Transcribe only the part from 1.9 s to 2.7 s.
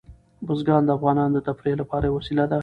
یوه وسیله ده.